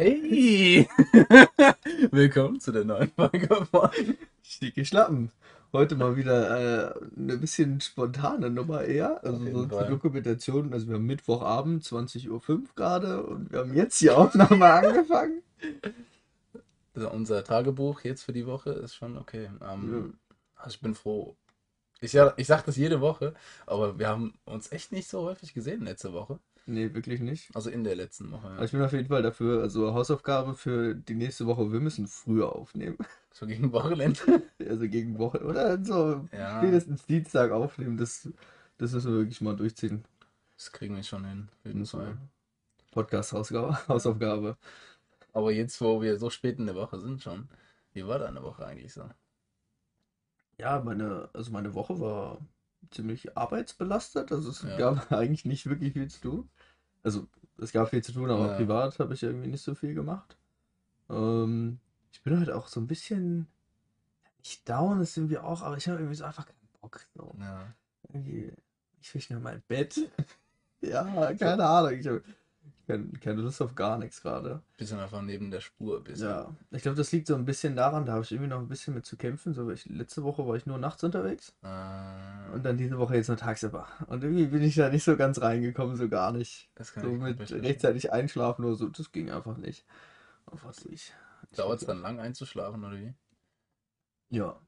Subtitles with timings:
[0.00, 0.88] Hey!
[2.12, 3.90] Willkommen zu der neuen Folge von
[4.44, 5.32] Schicke Schlappen.
[5.72, 9.24] Heute mal wieder äh, eine bisschen spontane Nummer eher.
[9.24, 9.88] Also so die.
[9.88, 10.72] Dokumentation.
[10.72, 15.42] Also wir haben Mittwochabend, 20.05 Uhr gerade und wir haben jetzt die Aufnahme angefangen.
[16.94, 19.50] also unser Tagebuch jetzt für die Woche ist schon okay.
[19.68, 20.14] Ähm,
[20.54, 21.34] also ich bin froh.
[22.00, 23.34] Ich, ja, ich sage das jede Woche,
[23.66, 26.38] aber wir haben uns echt nicht so häufig gesehen letzte Woche.
[26.68, 27.48] Nee, wirklich nicht.
[27.56, 28.46] Also in der letzten Woche.
[28.48, 32.06] Aber ich bin auf jeden Fall dafür, also Hausaufgabe für die nächste Woche, wir müssen
[32.06, 32.98] früher aufnehmen.
[33.30, 34.42] So gegen Wochenende.
[34.58, 36.58] Also gegen Woche oder so Ja.
[36.58, 37.96] spätestens Dienstag aufnehmen.
[37.96, 38.28] Das,
[38.78, 40.04] das müssen wir wirklich mal durchziehen.
[40.56, 41.48] Das kriegen wir schon hin.
[41.60, 41.86] Auf jeden.
[41.86, 42.18] Fall.
[42.90, 43.78] Podcast-Hausaufgabe.
[43.88, 44.56] Hausaufgabe.
[45.32, 47.48] Aber jetzt, wo wir so spät in der Woche sind schon,
[47.92, 49.08] wie war deine Woche eigentlich so?
[50.58, 52.40] Ja, meine, also meine Woche war
[52.90, 54.32] ziemlich arbeitsbelastet.
[54.32, 54.76] Also es Ja.
[54.76, 56.50] gab eigentlich nicht wirklich viel zu tun.
[57.02, 57.26] Also
[57.58, 58.56] es gab viel zu tun, aber Ja.
[58.56, 60.36] privat habe ich irgendwie nicht so viel gemacht.
[61.08, 61.78] Ähm,
[62.12, 63.46] ich bin halt auch so ein bisschen
[64.38, 67.00] nicht down, das sind wir auch, aber ich habe irgendwie so einfach keinen Bock.
[67.14, 67.34] So.
[67.40, 67.72] Ja.
[68.08, 68.52] Irgendwie,
[69.00, 69.98] ich will schnell mein Bett.
[70.80, 71.98] ja, keine Ahnung.
[71.98, 72.22] Ich habe
[72.88, 74.62] keine, Lust auf gar nichts gerade.
[74.76, 76.02] Bisschen einfach neben der Spur.
[76.02, 76.28] Bisschen.
[76.28, 78.68] Ja, ich glaube, das liegt so ein bisschen daran, da habe ich irgendwie noch ein
[78.68, 79.52] bisschen mit zu kämpfen.
[79.52, 81.52] So, ich, letzte Woche war ich nur nachts unterwegs.
[81.62, 83.86] Äh, Und dann diese Woche jetzt nur tagsüber.
[84.06, 86.70] Und irgendwie bin ich da nicht so ganz reingekommen, so gar nicht.
[86.74, 89.84] das kann So ich mit rechtzeitig einschlafen oder so, das ging einfach nicht.
[90.46, 91.12] Und was ich.
[91.56, 93.14] Dauert es dann lang einzuschlafen oder wie?
[94.30, 94.58] Ja.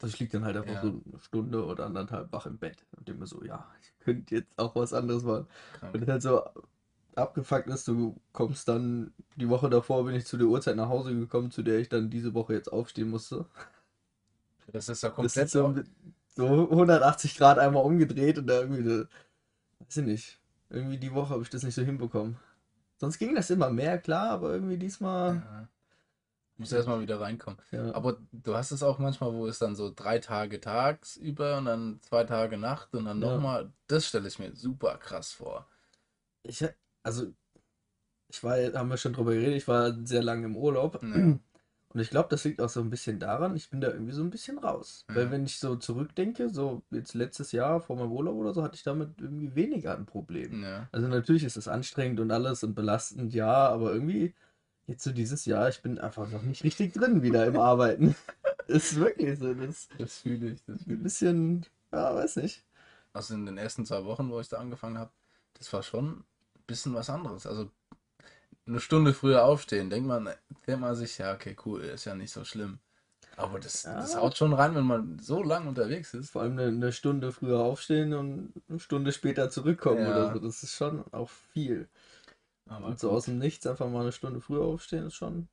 [0.00, 0.82] Also ich liege dann halt einfach Ja.
[0.82, 4.34] so eine Stunde oder anderthalb wach im Bett und denke mir so, ja, ich könnte
[4.34, 5.46] jetzt auch was anderes machen.
[5.78, 5.94] Krank.
[5.94, 6.42] Wenn es halt so
[7.16, 11.14] abgefuckt ist, du kommst dann, die Woche davor bin ich zu der Uhrzeit nach Hause
[11.14, 13.46] gekommen, zu der ich dann diese Woche jetzt aufstehen musste.
[14.72, 15.74] Das ist ja komplett ist so,
[16.34, 19.04] so 180 Grad einmal umgedreht und da irgendwie,
[19.80, 20.40] weiß ich nicht,
[20.70, 22.36] irgendwie die Woche habe ich das nicht so hinbekommen.
[22.98, 25.68] Sonst ging das immer mehr, klar, aber irgendwie diesmal, Ja.
[26.58, 27.58] Muss erstmal wieder reinkommen.
[27.72, 27.92] ja.
[27.94, 31.98] Aber du hast es auch manchmal, wo es dann so drei Tage tagsüber und dann
[32.02, 33.34] zwei Tage Nacht und dann Ja.
[33.34, 33.72] nochmal.
[33.88, 35.66] Das stelle ich mir super krass vor.
[36.44, 36.64] Ich,
[37.02, 37.32] also,
[38.28, 41.02] ich war, haben wir schon drüber geredet, ich war sehr lange im Urlaub.
[41.02, 41.38] Ja.
[41.94, 44.22] Und ich glaube, das liegt auch so ein bisschen daran, ich bin da irgendwie so
[44.22, 45.04] ein bisschen raus.
[45.08, 45.30] Weil Ja.
[45.30, 48.82] wenn ich so zurückdenke, so jetzt letztes Jahr vor meinem Urlaub oder so, hatte ich
[48.82, 50.62] damit irgendwie weniger ein Problem.
[50.62, 50.88] Ja.
[50.90, 54.34] Also natürlich ist es anstrengend und alles und belastend, ja, aber irgendwie
[54.86, 58.14] jetzt so dieses Jahr, ich bin einfach noch nicht richtig drin wieder im Arbeiten.
[58.68, 61.02] ist wirklich so, das Das fühle ich, das ein fühle ich.
[61.02, 62.64] bisschen, ja, weiß nicht.
[63.12, 65.12] Also in den ersten zwei Wochen, wo ich da angefangen habe,
[65.58, 66.24] das war schon ein
[66.66, 67.46] bisschen was anderes.
[67.46, 67.70] Also
[68.66, 70.28] eine Stunde früher aufstehen, denkt man,
[70.66, 72.78] denkt man sich, ja, okay, cool, ist ja nicht so schlimm.
[73.36, 74.20] Aber das, das Ja.
[74.20, 76.30] haut schon rein, wenn man so lang unterwegs ist.
[76.30, 80.10] Vor allem eine, eine Stunde früher aufstehen und eine Stunde später zurückkommen Ja.
[80.10, 81.88] oder so, das ist schon auch viel.
[82.66, 85.48] Aber Und so gut, aus dem Nichts einfach mal eine Stunde früher aufstehen, ist schon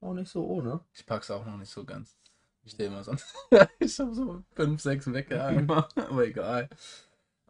[0.00, 0.80] auch nicht so ohne.
[0.94, 2.16] ich pack's auch noch nicht so ganz.
[2.64, 3.26] Ich stehe immer sonst.
[3.80, 6.68] ich habe so fünf, sechs Wecker einmal, aber egal.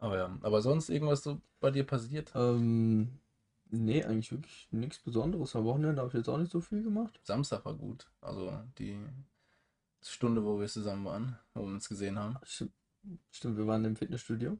[0.03, 2.33] Aber ja, aber sonst irgendwas so bei dir passiert?
[2.35, 3.07] Ähm,
[3.69, 5.55] nee, eigentlich wirklich nichts Besonderes.
[5.55, 7.17] Am Wochenende habe ich jetzt auch nicht so viel gemacht.
[7.23, 8.11] Samstag war gut.
[8.19, 8.99] Also die
[10.05, 12.35] Stunde, wo wir zusammen waren, wo wir uns gesehen haben.
[12.43, 14.57] Stimmt, wir waren im Fitnessstudio.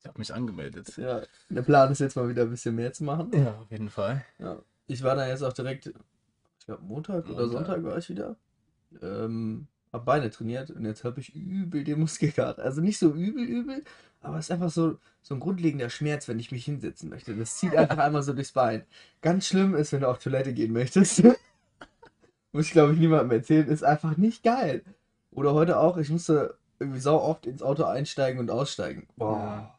[0.00, 0.96] Ich habe mich angemeldet.
[0.96, 3.30] Ja, der Plan ist jetzt mal wieder ein bisschen mehr zu machen.
[3.32, 4.24] Ja, auf jeden Fall.
[4.40, 5.86] Ja, ich war dann jetzt auch direkt,
[6.58, 7.52] ich glaube Montag oder Montag.
[7.52, 8.34] Sonntag war ich wieder.
[9.00, 12.62] Ähm, hab Beine trainiert und jetzt habe ich übel den Muskelkater.
[12.62, 13.84] Also nicht so übel, übel,
[14.22, 17.34] aber es ist einfach so, so ein grundlegender Schmerz, wenn ich mich hinsetzen möchte.
[17.34, 18.84] Das zieht einfach einmal so durchs Bein.
[19.20, 21.22] Ganz schlimm ist, wenn du auf Toilette gehen möchtest.
[22.52, 24.82] Muss ich glaube ich niemandem erzählen, ist einfach nicht geil.
[25.32, 29.06] Oder heute auch, ich musste irgendwie sau oft ins Auto einsteigen und aussteigen.
[29.16, 29.78] Boah.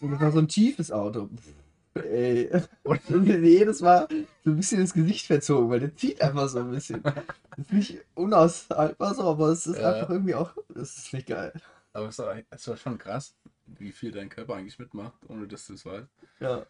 [0.00, 1.28] Und das war so ein tiefes Auto.
[1.94, 2.50] Ey.
[2.84, 4.06] Und jedes Mal
[4.44, 7.02] so ein bisschen ins Gesicht verzogen, weil der zieht einfach so ein bisschen.
[7.02, 7.14] Das
[7.58, 9.92] ist nicht unaushaltbar so, aber es ist Ja.
[9.92, 11.52] einfach irgendwie auch, das ist nicht geil.
[11.92, 13.34] Aber es war, es war schon krass,
[13.66, 16.08] wie viel dein Körper eigentlich mitmacht, ohne dass du es weißt.
[16.40, 16.66] Ja.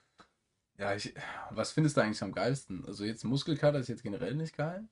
[0.79, 1.15] Ja, ich,
[1.50, 2.85] was findest du eigentlich am geilsten?
[2.87, 4.87] Also jetzt Muskelkater ist jetzt generell nicht geil,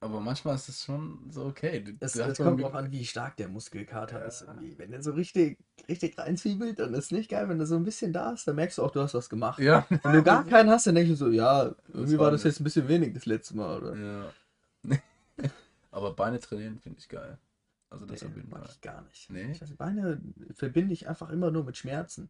[0.00, 1.80] aber manchmal ist es schon so okay.
[1.82, 4.42] Du, Es, es kommt drauf an, wie stark der Muskelkater ist.
[4.42, 4.78] Irgendwie.
[4.78, 5.58] Wenn der so richtig,
[5.88, 7.48] richtig reinzwiebelt, dann ist es nicht geil.
[7.48, 9.58] Wenn der so ein bisschen da ist, dann merkst du auch, du hast was gemacht.
[9.58, 9.86] Ja.
[9.88, 12.52] Wenn du gar keinen hast, dann denkst du so, ja, irgendwie war war das das.
[12.52, 13.96] jetzt ein bisschen wenig das letzte Mal, oder?
[13.96, 14.32] ja.
[15.90, 17.38] aber Beine trainieren finde ich geil.
[17.90, 18.70] Also das Nee, auf jeden mag Fall.
[18.74, 19.30] ich gar nicht.
[19.30, 19.52] Nee?
[19.52, 20.20] Ich weiß, Beine
[20.54, 22.28] verbinde ich einfach immer nur mit Schmerzen.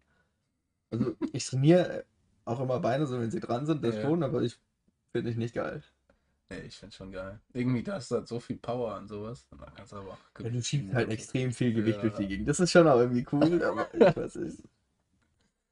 [0.91, 2.05] Also ich trainiere
[2.45, 4.03] auch immer Beine, so wenn sie dran sind, das Ja.
[4.03, 4.59] schon, aber ich
[5.13, 5.83] finde ich nicht geil.
[6.51, 7.41] Nee, ich finde schon geil.
[7.53, 9.47] Irgendwie, da hast du halt so viel Power und sowas.
[9.51, 12.03] Und dann kannst du aber auch Ja, du schiebst halt extrem viel Gewicht Ja.
[12.03, 12.49] durch die Gegend.
[12.49, 14.63] Das ist schon auch irgendwie cool, aber ich weiß nicht.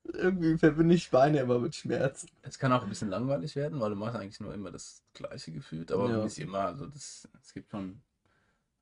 [0.05, 2.29] Irgendwie verbinde ich Beine immer mit Schmerzen.
[2.43, 5.51] Es kann auch ein bisschen langweilig werden, weil du machst eigentlich nur immer das gleiche
[5.53, 6.25] gefühlt, aber Ja.
[6.25, 6.61] nicht immer.
[6.61, 8.01] Also das, es gibt schon,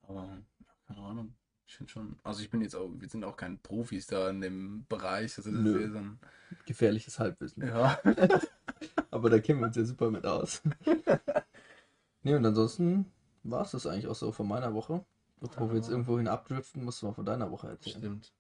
[0.03, 0.39] aber
[0.87, 1.35] keine Ahnung.
[1.67, 4.41] Ich finde schon, also ich bin jetzt auch, wir sind auch kein Profis da in
[4.43, 5.37] dem Bereich.
[5.39, 5.77] Also das Nö.
[5.79, 6.21] ist eher so ein,
[6.67, 7.67] Gefährliches Halbwissen.
[7.67, 7.99] ja.
[9.11, 10.63] Aber da kennen wir uns ja super mit aus.
[12.23, 13.11] nee, und ansonsten
[13.43, 15.05] war es das eigentlich auch so von meiner Woche.
[15.41, 15.93] Bevor wir jetzt Ja.
[15.93, 17.99] irgendwo hin abdriften, musst du mal von deiner Woche erzählen.
[17.99, 18.33] Stimmt.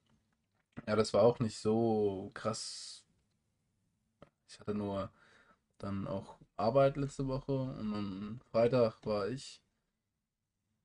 [0.86, 3.04] Ja, das war auch nicht so krass.
[4.48, 5.10] Ich hatte nur
[5.78, 9.62] dann auch Arbeit letzte Woche und am Freitag war ich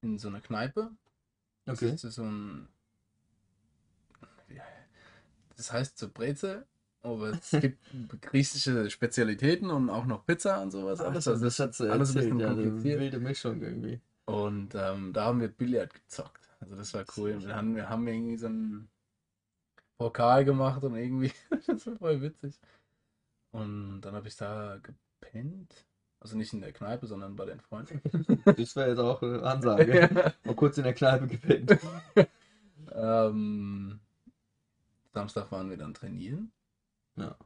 [0.02, 0.92] in so einer Kneipe.
[1.70, 1.94] Das Okay.
[1.94, 2.68] ist so ein.
[4.50, 4.64] ja,
[5.58, 6.66] Das heißt so Brezel,
[7.02, 7.80] aber es gibt
[8.22, 11.00] griechische Spezialitäten und auch noch Pizza und sowas.
[11.02, 11.28] alles.
[11.28, 13.00] Also, das hat sie alles ein erzählt, bisschen ja, eine kompliziert.
[13.00, 14.02] wilde Mischung irgendwie.
[14.26, 16.50] Und ähm, da haben wir Billard gezockt.
[16.60, 17.42] Also das war cool.
[17.42, 18.90] Wir haben, wir haben irgendwie so einen
[19.98, 21.32] Pokal gemacht und irgendwie,
[21.68, 22.60] das war voll witzig.
[23.52, 25.88] Und dann habe ich da gepennt.
[26.22, 28.02] Also nicht in der Kneipe, sondern bei den Freunden.
[28.46, 30.36] Das wäre jetzt auch eine Ansage.
[30.44, 31.78] Mal kurz in der Kneipe gepennt.
[32.92, 34.00] ähm,
[35.14, 36.52] Samstag waren wir dann trainieren.
[37.16, 37.38] Ja.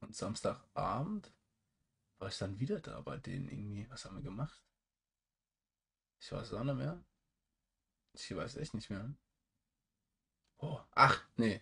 [0.00, 1.32] Und Samstagabend
[2.18, 3.86] war ich dann wieder da bei denen irgendwie.
[3.90, 4.62] Was haben wir gemacht?
[6.20, 6.98] Ich weiß es auch nicht mehr.
[8.14, 9.12] Ich weiß echt nicht mehr.
[10.58, 11.60] Oh, ach, nee.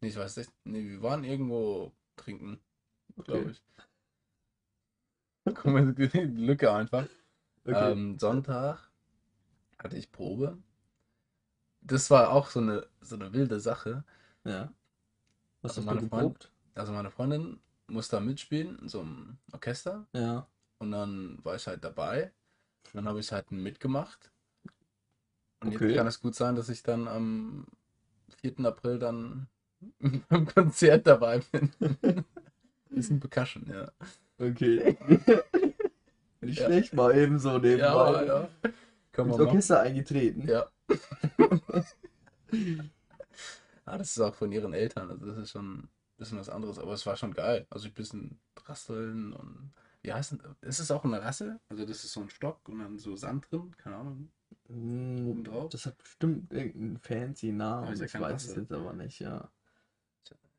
[0.00, 0.52] Nee, ich weiß echt.
[0.64, 2.60] Nee, wir waren irgendwo trinken,
[3.16, 3.50] glaube Okay.
[3.50, 3.62] ich.
[5.64, 7.06] Lücke einfach.
[7.64, 7.92] Okay.
[7.92, 8.90] Ähm, Sonntag
[9.78, 10.58] hatte ich Probe.
[11.82, 14.04] Das war auch so eine, so eine wilde Sache.
[14.44, 14.72] ja.
[15.62, 16.52] Was also meine du Freund- geprobt?
[16.74, 20.06] Also meine Freundin musste da mitspielen in so einem Orchester.
[20.14, 20.46] Ja.
[20.78, 22.32] Und dann war ich halt dabei.
[22.94, 24.30] Dann habe ich halt mitgemacht.
[25.60, 25.88] Und Okay.
[25.88, 27.66] jetzt kann es gut sein, dass ich dann am
[28.40, 28.60] 4.
[28.64, 29.48] April dann
[30.30, 31.70] beim Konzert dabei bin.
[32.88, 33.90] Bisschen Percussion, ja.
[34.40, 34.96] Okay.
[36.40, 36.66] Nicht Ja.
[36.66, 37.76] schlecht, mal eben so nebenbei.
[37.78, 38.48] Ja, ja.
[39.12, 39.46] Kann Ins man machen.
[39.48, 40.48] Orchester eingetreten.
[40.48, 40.66] Ja.
[43.84, 45.10] ah, das ist auch von ihren Eltern.
[45.10, 46.78] Also das ist schon ein bisschen was anderes.
[46.78, 47.66] Aber es war schon geil.
[47.68, 49.72] Also ein bisschen rasseln und
[50.02, 51.60] wie heißt denn, ist es auch eine Rassel?
[51.68, 54.30] Also das ist so ein Stock und dann so Sand drin, keine Ahnung.
[54.68, 55.68] Mm, Obendrauf?
[55.70, 57.92] Das hat bestimmt irgendeinen fancy Namen.
[57.92, 58.62] Ist ja ich weiß es Rassel.
[58.62, 59.50] jetzt aber nicht, ja.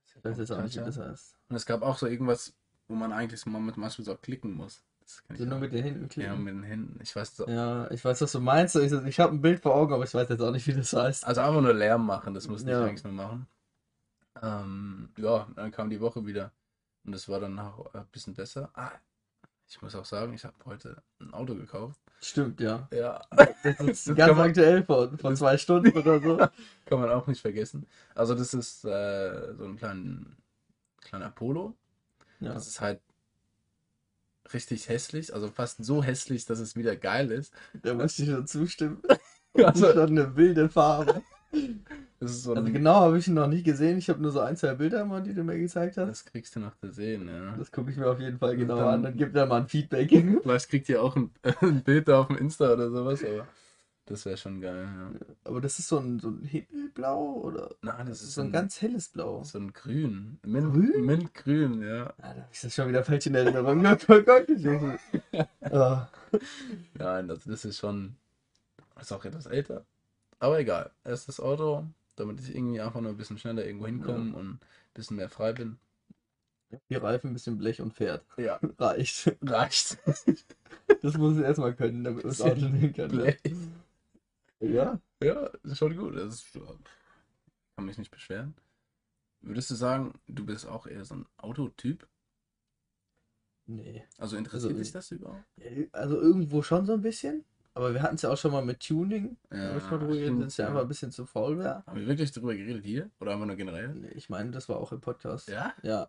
[0.05, 1.39] Ich weiß jetzt auch nicht, wie das heißt.
[1.49, 2.53] Und es gab auch so irgendwas,
[2.91, 4.83] wo man eigentlich mal mit zum Beispiel so klicken muss.
[5.01, 5.59] Das kann So nur auch.
[5.61, 6.43] mit den Händen Ja, klicken.
[6.43, 6.99] mit den Händen.
[7.01, 7.47] Ich weiß so.
[7.47, 8.75] Ja, ich weiß, was du meinst.
[8.75, 10.93] Ich, ich habe ein Bild vor Augen, aber ich weiß jetzt auch nicht, wie das
[10.93, 11.25] heißt.
[11.25, 12.81] Also einfach nur Lärm machen, das musste Ja.
[12.83, 13.47] ich eigentlich nur machen.
[14.41, 16.51] Ähm, ja, dann kam die Woche wieder.
[17.03, 18.69] Und das war dann auch ein bisschen besser.
[18.75, 18.91] Ah,
[19.67, 21.99] ich muss auch sagen, ich habe heute ein Auto gekauft.
[22.21, 22.87] Stimmt, ja.
[22.91, 23.21] Ja,
[23.63, 26.37] Das ist Das ganz man- aktuell vor, vor zwei Stunden oder so.
[26.85, 27.87] kann man auch nicht vergessen.
[28.15, 30.37] Also das ist äh, so ein klein,
[31.01, 31.75] kleiner Polo.
[32.41, 32.53] Ja.
[32.53, 32.99] Das ist halt
[34.53, 37.53] richtig hässlich, also fast so hässlich, dass es wieder geil ist.
[37.81, 39.01] Da muss ich schon zustimmen.
[39.53, 41.21] Das Also, ist schon eine wilde Farbe.
[42.21, 43.97] das so Also genau habe ich ihn noch nicht gesehen.
[43.97, 46.07] Ich habe nur so ein, zwei Bilder mal, die du mir gezeigt hast.
[46.07, 47.57] das kriegst du noch zu sehen, ja.
[47.57, 49.03] Das gucke ich mir auf jeden Fall genau Dann- an.
[49.03, 50.09] Dann gibt er mal ein Feedback.
[50.41, 53.45] Vielleicht kriegt ihr auch ein, ein Bild da auf dem Insta oder sowas, aber
[54.05, 55.11] das wäre schon geil, ja.
[55.43, 57.69] Aber das ist so ein, so ein Himmelblau oder?
[57.81, 59.43] Nein, Das das ist so ein ganz helles Blau.
[59.43, 60.39] so ein Grün.
[60.43, 61.05] Mint, Grün?
[61.05, 62.13] Mintgrün, ja.
[62.21, 63.85] Ah, da ich das schon wieder falsch in Erinnerung.
[63.85, 64.99] Oh Gott, Junge.
[65.61, 66.07] Ah,
[66.95, 68.15] Nein, das, das ist schon.
[68.99, 69.85] Ist auch etwas älter.
[70.39, 70.91] Aber egal.
[71.03, 74.59] Erstes Auto, damit ich irgendwie einfach nur ein bisschen schneller irgendwo hinkomme und ein
[74.93, 75.77] bisschen mehr frei bin.
[76.89, 78.23] Die Reifen, ein bisschen Blech und fährt.
[78.37, 79.35] Ja, Reicht.
[79.41, 79.97] reicht.
[81.01, 83.09] Das muss ich erstmal können, damit das Auto nehmen kann.
[83.09, 83.39] Blech.
[83.45, 83.51] Ja.
[84.61, 84.99] Ja,
[85.63, 86.15] ist schon gut.
[86.15, 86.53] Das ist,
[87.75, 88.55] kann mich nicht beschweren.
[89.41, 92.07] Würdest du sagen, du bist auch eher so ein Autotyp?
[93.65, 94.03] Nee.
[94.17, 95.43] Also interessiert Also, dich das überhaupt?
[95.91, 97.43] Also irgendwo schon so ein bisschen.
[97.73, 99.37] Aber wir hatten es ja auch schon mal mit Tuning.
[99.49, 100.69] Ja, ich mal drüber geredet, dass es ja ja.
[100.69, 101.83] einfach ein bisschen zu faul wäre.
[101.85, 103.09] Haben wir wirklich darüber geredet hier?
[103.19, 103.95] Oder einfach nur generell?
[103.95, 105.47] Nee, ich meine, das war auch im Podcast.
[105.47, 105.73] Ja?
[105.81, 106.07] Ja.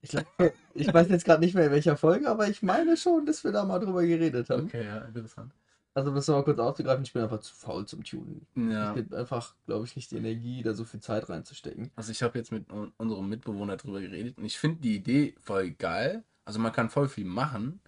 [0.00, 0.26] Ich, glaub,
[0.74, 3.52] ich weiß jetzt gerade nicht mehr in welcher Folge, aber ich meine schon, dass wir
[3.52, 4.64] da mal drüber geredet haben.
[4.64, 5.52] Okay, ja, interessant.
[5.94, 8.46] Also, um das mal kurz aufzugreifen, ich bin einfach zu faul zum Tunen.
[8.56, 11.92] Ja, Ich habe einfach, glaube ich, nicht die Energie, da so viel Zeit reinzustecken.
[11.94, 15.34] also ich habe jetzt mit un- unserem Mitbewohner drüber geredet und ich finde die Idee
[15.40, 16.24] voll geil.
[16.44, 17.80] Also man kann voll viel machen,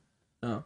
[0.42, 0.64] Ja.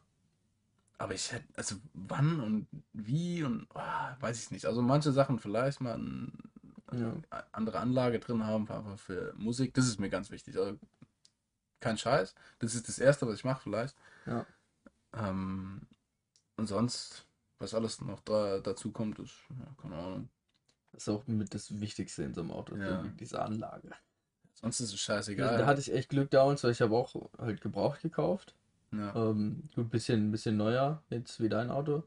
[0.99, 3.81] aber ich hätte, also wann und wie und oh,
[4.21, 4.67] weiß ich nicht.
[4.67, 6.33] Also manche Sachen vielleicht mal ein,
[6.93, 7.15] Ja.
[7.31, 10.59] eine andere Anlage drin haben, einfach für Musik, das ist mir ganz wichtig.
[10.59, 10.79] Also
[11.81, 13.97] kein Scheiß, das ist das Erste, was ich mache vielleicht.
[14.27, 14.45] Ja.
[15.15, 15.81] Ähm,
[16.57, 17.25] und sonst,
[17.61, 20.29] was alles noch da, dazu kommt, ist, ja, keine Ahnung.
[20.93, 23.05] Das ist auch mit das Wichtigste in so einem Auto, Ja.
[23.21, 23.91] diese Anlage.
[24.55, 25.59] Sonst ist es scheißegal.
[25.59, 28.57] da hatte ich echt Glück damals, weil ich habe auch halt gebraucht gekauft.
[28.93, 29.15] ja.
[29.15, 32.03] Ähm, gut, bisschen, bisschen neuer jetzt wie dein Auto.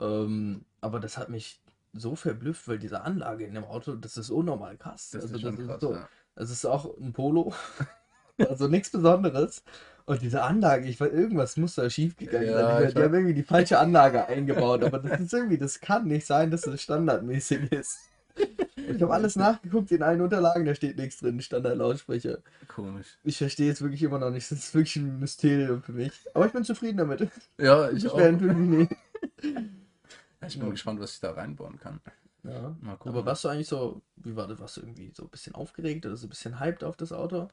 [0.00, 1.60] Ähm, aber das hat mich
[1.92, 5.10] so verblüfft, weil diese Anlage in dem Auto, das ist unnormal krass.
[5.10, 5.80] das Also ist schon das ist krass.
[5.80, 6.08] so, ja.
[6.36, 7.52] es ist auch ein Polo,
[8.38, 9.64] also nichts Besonderes.
[10.06, 12.88] Und diese Anlage, ich weiß, irgendwas muss da schief gegangen Ja, sein.
[12.88, 16.26] Die, die haben irgendwie die falsche Anlage eingebaut, aber das ist irgendwie, das kann nicht
[16.26, 17.98] sein, dass es standardmäßig ist.
[18.76, 22.38] Ich habe alles nachgeguckt in allen Unterlagen, da steht nichts drin, Standard-Lautsprecher.
[22.68, 23.18] Komisch.
[23.24, 26.12] Ich verstehe es wirklich immer noch nicht, das ist wirklich ein Mysterium für mich.
[26.34, 27.28] Aber ich bin zufrieden damit.
[27.58, 28.18] Ja, ich Ich auch.
[30.48, 32.00] Ich bin gespannt, was ich da reinbauen kann.
[32.44, 32.76] Ja.
[32.80, 33.12] Mal gucken.
[33.12, 36.06] Aber warst du eigentlich so, wie war das, warst du irgendwie so ein bisschen aufgeregt
[36.06, 37.48] oder so ein bisschen hyped auf das Auto?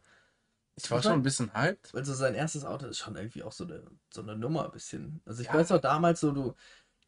[0.76, 1.94] Ich war schon ein bisschen hyped.
[1.96, 5.22] Also sein erstes Auto ist schon irgendwie auch so eine, so eine Nummer ein bisschen.
[5.26, 5.54] Also ich Ja.
[5.56, 6.54] weiß auch damals so, du,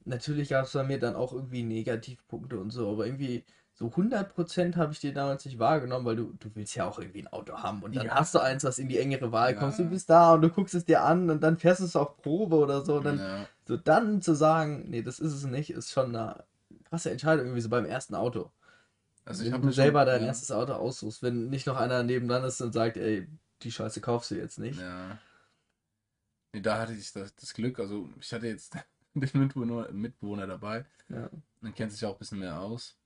[0.05, 4.77] natürlich gab es bei mir dann auch irgendwie Negativpunkte und so, aber irgendwie so 100%
[4.77, 7.57] habe ich dir damals nicht wahrgenommen, weil du, du willst ja auch irgendwie ein Auto
[7.57, 8.15] haben und dann Ja.
[8.15, 9.59] hast du eins, was in die engere Wahl Ja.
[9.59, 9.79] kommst.
[9.79, 12.17] Du bist da und du guckst es dir an und dann fährst du es auf
[12.17, 13.21] Probe oder so und dann
[13.67, 16.45] so dann zu sagen, nee, das ist es nicht, ist schon eine
[16.85, 18.51] krasse Entscheidung irgendwie so beim ersten Auto.
[19.25, 22.03] Also ich wenn habe du selber schon, dein erstes Auto aussuchst, wenn nicht noch einer
[22.03, 23.27] nebendran ist und sagt, ey,
[23.63, 24.79] die Scheiße kaufst du jetzt nicht.
[24.79, 25.19] Ja.
[26.53, 27.79] Nee, da hatte ich das, das Glück.
[27.79, 28.75] Also ich hatte jetzt
[29.13, 30.85] den Mitbewohner, Mitbewohner dabei.
[31.09, 31.29] Ja.
[31.61, 32.97] Man kennt sich auch ein bisschen mehr aus.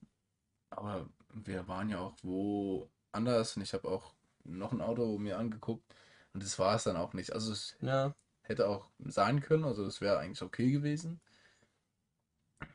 [0.70, 4.14] Aber wir waren ja auch woanders und ich habe auch
[4.44, 5.94] noch ein Auto mir angeguckt
[6.32, 7.32] und das war es dann auch nicht.
[7.32, 11.20] Also es Ja, hätte auch sein können, also es wäre eigentlich okay gewesen.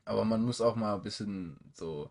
[0.06, 2.10] Aber man muss auch mal ein bisschen so.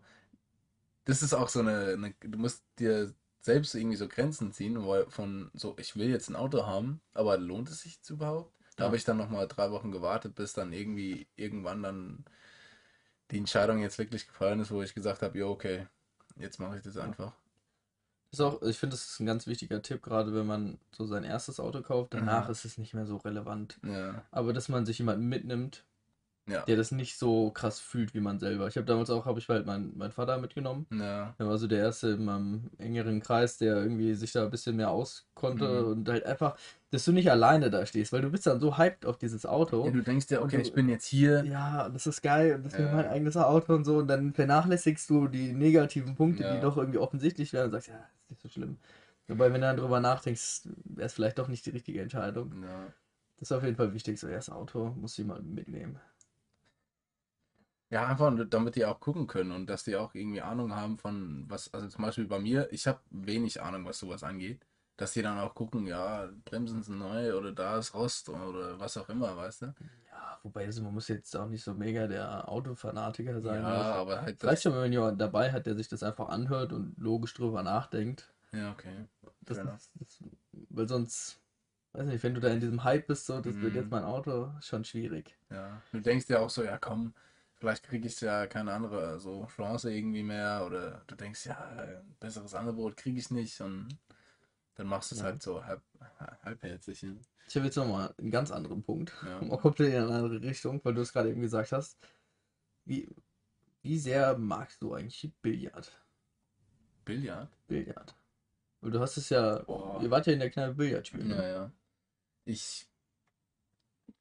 [1.05, 3.13] Das ist auch so eine, eine du musst dir
[3.45, 7.37] selbst irgendwie so Grenzen ziehen, weil von so, ich will jetzt ein Auto haben, aber
[7.37, 8.51] lohnt es sich überhaupt?
[8.75, 8.87] Da Ja.
[8.87, 12.25] habe ich dann nochmal drei Wochen gewartet, bis dann irgendwie irgendwann dann
[13.31, 15.87] die Entscheidung jetzt wirklich gefallen ist, wo ich gesagt habe, ja, okay,
[16.37, 17.33] jetzt mache ich das einfach.
[18.31, 21.23] ist auch, ich finde, das ist ein ganz wichtiger Tipp, gerade wenn man so sein
[21.23, 22.13] erstes Auto kauft.
[22.13, 22.51] Danach Mhm.
[22.51, 23.79] ist es nicht mehr so relevant.
[23.83, 25.85] Ja, Aber dass man sich jemanden mitnimmt,
[26.47, 28.67] ja, der das nicht so krass fühlt wie man selber.
[28.67, 30.85] Ich habe damals auch, habe ich halt meinen meinen Vater mitgenommen.
[30.91, 34.51] ja, Er war so der Erste in meinem engeren Kreis, der irgendwie sich da ein
[34.51, 35.87] bisschen mehr auskonnte Mhm.
[35.91, 36.55] und halt einfach,
[36.91, 39.85] dass du nicht alleine da stehst, weil du bist dann so hyped auf dieses Auto.
[39.85, 39.91] ja.
[39.91, 41.43] Du denkst dir, okay, du- ich bin jetzt hier.
[41.45, 42.93] Ja, das ist geil und das ist Ja.
[42.93, 46.53] mein eigenes Auto und so und dann vernachlässigst du die negativen Punkte, Ja.
[46.55, 48.77] die doch irgendwie offensichtlich wären und sagst, ja, ist nicht so schlimm.
[49.27, 52.53] Wobei, wenn du dann drüber nachdenkst, wäre es vielleicht doch nicht die richtige Entscheidung.
[52.61, 52.85] Ja.
[53.39, 55.99] Das ist auf jeden Fall wichtig, so erst Auto muss jemand mitnehmen.
[57.95, 61.45] Ja, einfach, damit die auch gucken können und dass die auch irgendwie Ahnung haben von
[61.47, 64.65] was, also zum Beispiel bei mir, ich habe wenig Ahnung, was sowas angeht,
[64.97, 68.97] dass die dann auch gucken, ja, Bremsen sind neu oder da ist Rost oder was
[68.97, 69.65] auch immer, weißt du?
[70.11, 73.63] Ja, wobei, also man muss jetzt auch nicht so mega der Autofanatiker sein.
[73.63, 76.27] Ja, Also, aber halt reicht schon, wenn man jemanden dabei hat, der sich das einfach
[76.27, 78.29] anhört und logisch drüber nachdenkt.
[78.51, 79.05] Ja, okay.
[79.45, 79.89] Das, enough.
[80.01, 80.19] das,
[80.69, 81.39] weil sonst,
[81.93, 83.75] weiß nicht, wenn du da in diesem Hype bist, so, das wird Mhm.
[83.75, 85.37] jetzt mein Auto, schon schwierig.
[85.49, 85.81] Ja.
[85.93, 87.13] Du denkst dir auch so, ja komm,
[87.65, 92.15] vielleicht kriege ich ja keine andere so Chance irgendwie mehr oder du denkst, ja, ein
[92.19, 93.97] besseres Angebot kriege ich nicht und
[94.75, 95.27] dann machst du es Ja.
[95.27, 95.81] halt so halb,
[96.43, 97.01] halbherzig.
[97.01, 97.09] Ja.
[97.47, 99.13] Ich habe jetzt nochmal einen ganz anderen Punkt.
[99.25, 99.41] Ja.
[99.41, 101.97] Mal komplett in eine andere Richtung, weil du es gerade eben gesagt hast.
[102.83, 103.09] Wie,
[103.81, 105.91] wie sehr magst du eigentlich Billard?
[107.03, 107.49] Billard?
[107.67, 108.15] Billard.
[108.81, 110.03] Weil du hast es ja, Boah.
[110.03, 111.31] ihr wart ja in der Kneipe Billard spielen.
[111.31, 111.49] Ja, ne?
[111.51, 111.71] ja.
[112.43, 112.87] Ich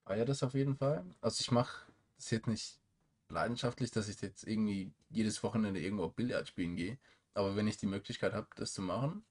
[0.07, 1.05] feiere das auf jeden Fall.
[1.21, 2.81] Also ich mache das jetzt nicht
[3.29, 6.99] leidenschaftlich, dass ich jetzt irgendwie jedes Wochenende irgendwo Billard spielen gehe.
[7.35, 9.25] Aber wenn ich die Möglichkeit habe, das zu machen,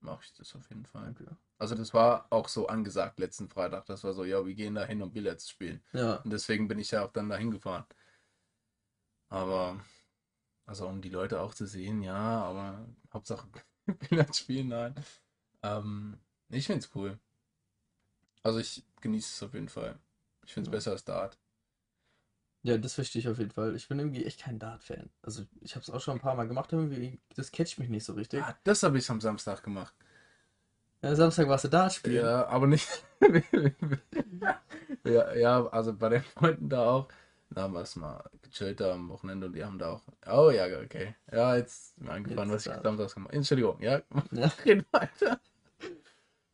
[0.00, 1.10] mache ich das auf jeden Fall.
[1.10, 1.26] Okay.
[1.58, 3.86] Also das war auch so angesagt letzten Freitag.
[3.86, 5.80] Das war so, ja, wir gehen da hin, um Billard zu spielen.
[5.92, 7.84] Ja, Und deswegen bin ich ja auch dann dahin gefahren.
[9.28, 9.80] Aber,
[10.66, 13.48] also um die Leute auch zu sehen, ja, aber Hauptsache
[14.10, 14.94] Billard spielen, nein.
[15.62, 16.18] Ähm,
[16.50, 17.18] ich find's cool.
[18.44, 19.98] Also ich genieße es auf jeden Fall.
[20.44, 20.72] Ich find's Ja.
[20.72, 21.38] besser als Dart.
[22.62, 23.74] Ja, das verstehe ich auf jeden Fall.
[23.74, 25.10] Ich bin irgendwie echt kein Dart-Fan.
[25.22, 28.04] Also ich habe es auch schon ein paar Mal gemacht, irgendwie, das catcht mich nicht
[28.04, 28.42] so richtig.
[28.42, 29.94] Ah, das habe ich am Samstag gemacht.
[31.02, 32.24] Ja, Samstag warst du Dart spielen.
[32.24, 32.88] Ja, aber nicht.
[35.04, 37.08] ja, ja, also bei den Freunden da auch.
[37.50, 40.02] Da haben wir es mal gechillt da am Wochenende und die haben da auch.
[40.26, 41.14] Oh ja, okay.
[41.30, 43.36] Ja, jetzt ist mir eingefallen, was ich samstags gemacht habe.
[43.36, 44.00] Entschuldigung, ja.
[44.32, 44.46] Ja.
[44.64, 45.38] Reden weiter.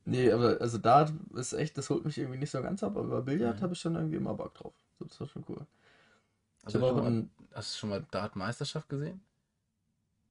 [0.04, 3.20] Nee, aber also Dart ist echt, das holt mich irgendwie nicht so ganz ab, aber
[3.22, 3.62] bei Billard Mhm.
[3.62, 4.74] habe ich schon irgendwie immer Bock drauf.
[4.98, 5.66] So, Das war schon cool.
[6.66, 9.20] Ich Also mal, ein, hast du schon mal Dart-Meisterschaft gesehen?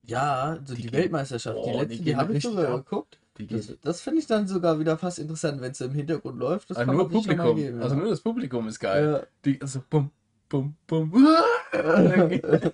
[0.03, 3.19] ja, so Die die, Weltmeisterschaft, die Oh, die letzte, die, gehen habe ich sogar geguckt.
[3.38, 6.69] Die Das, das finde ich dann sogar wieder fast interessant, wenn es im Hintergrund läuft.
[6.69, 7.55] Das kann nur Publikum.
[7.55, 8.01] geben, Also ja.
[8.01, 9.12] nur das Publikum ist geil.
[9.22, 9.27] Ja.
[9.46, 10.12] Die, also bum,
[10.50, 11.12] bum, bum.
[11.72, 12.72] das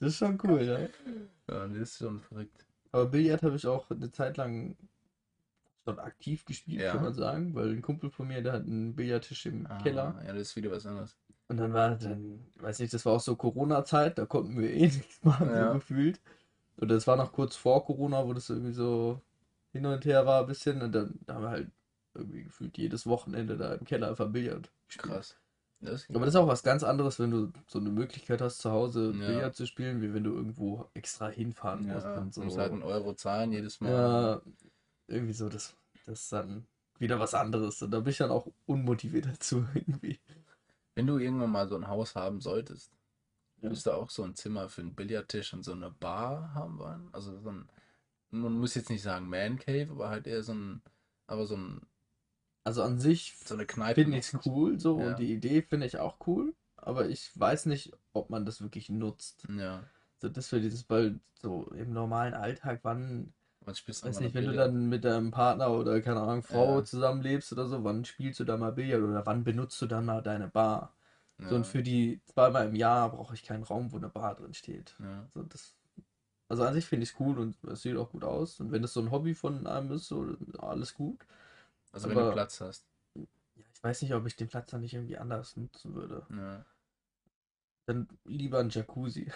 [0.00, 0.78] ist schon cool, ja.
[0.80, 2.66] ja, das ist schon verrückt.
[2.92, 4.76] Aber Billard habe ich auch eine Zeit lang
[5.84, 6.92] schon aktiv gespielt, Ja.
[6.92, 10.14] kann man sagen, weil ein Kumpel von mir, der hat einen Billardtisch im Keller.
[10.18, 11.16] Ah, ja, das ist wieder was anderes.
[11.48, 14.82] Und dann war dann, weiß nicht, das war auch so Corona-Zeit, da konnten wir eh
[14.86, 15.68] nichts machen, Ja.
[15.68, 16.20] so gefühlt.
[16.76, 19.20] Und das war noch kurz vor Corona, wo das irgendwie so
[19.72, 20.82] hin und her war ein bisschen.
[20.82, 21.70] Und dann haben wir halt
[22.14, 24.70] irgendwie gefühlt jedes Wochenende da im Keller einfach Billard.
[24.96, 25.36] Krass.
[25.80, 28.70] Das Aber das ist auch was ganz anderes, wenn du so eine Möglichkeit hast, zu
[28.70, 29.26] Hause Ja.
[29.26, 32.42] Billard zu spielen, wie wenn du irgendwo extra hinfahren musst ja, und und so.
[32.42, 33.90] musst halt einen Euro zahlen jedes Mal.
[33.90, 34.42] Ja,
[35.08, 36.66] irgendwie so, das, das ist dann
[36.98, 37.82] wieder was anderes.
[37.82, 40.18] Und da bin ich dann auch unmotiviert dazu irgendwie.
[40.94, 42.92] Wenn du irgendwann mal so ein Haus haben solltest,
[43.60, 43.70] Ja.
[43.70, 47.08] würdest du auch so ein Zimmer für einen Billardtisch und so eine Bar haben wollen?
[47.12, 47.68] Also so ein,
[48.30, 50.82] man muss jetzt nicht sagen Man Cave, aber halt eher so ein,
[51.26, 51.86] aber so ein,
[52.64, 54.02] Also an sich so eine Kneipe.
[54.02, 55.08] finde ich es cool so Ja.
[55.08, 58.88] und die Idee finde ich auch cool, aber ich weiß nicht, ob man das wirklich
[58.88, 59.46] nutzt.
[59.48, 59.84] Ja.
[60.18, 63.34] So, das für dieses Ball so im normalen Alltag, wann,
[63.66, 66.84] Was spielst weiß nicht, wenn du dann mit deinem Partner oder keine Ahnung, Frau Ja.
[66.84, 70.20] zusammenlebst oder so, wann spielst du da mal Billard oder wann benutzt du dann mal
[70.22, 70.94] deine Bar?
[71.38, 71.56] So, Ja.
[71.56, 74.94] und für die zweimal im Jahr brauche ich keinen Raum, wo eine Bar drin steht.
[75.00, 75.26] Ja.
[75.32, 75.74] So, das,
[76.48, 78.60] also an sich finde ich es cool und es sieht auch gut aus.
[78.60, 81.26] Und wenn das so ein Hobby von einem ist, so alles gut.
[81.92, 82.86] Also wenn du aber- Platz hast.
[83.14, 83.22] Ja,
[83.72, 86.26] ich weiß nicht, ob ich den Platz dann nicht irgendwie anders nutzen würde.
[87.86, 89.30] Dann lieber ein Jacuzzi.